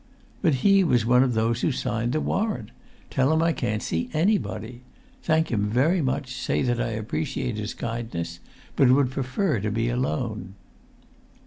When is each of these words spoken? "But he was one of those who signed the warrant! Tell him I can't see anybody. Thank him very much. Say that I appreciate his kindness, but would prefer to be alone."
"But 0.41 0.55
he 0.65 0.83
was 0.83 1.05
one 1.05 1.21
of 1.21 1.35
those 1.35 1.61
who 1.61 1.71
signed 1.71 2.13
the 2.13 2.19
warrant! 2.21 2.71
Tell 3.11 3.31
him 3.31 3.43
I 3.43 3.53
can't 3.53 3.83
see 3.83 4.09
anybody. 4.13 4.81
Thank 5.21 5.51
him 5.51 5.67
very 5.69 6.01
much. 6.01 6.33
Say 6.33 6.63
that 6.63 6.81
I 6.81 6.87
appreciate 6.87 7.57
his 7.57 7.75
kindness, 7.75 8.39
but 8.75 8.89
would 8.89 9.11
prefer 9.11 9.59
to 9.59 9.69
be 9.69 9.89
alone." 9.89 10.55